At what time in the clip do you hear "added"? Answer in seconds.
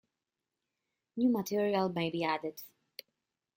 2.23-2.59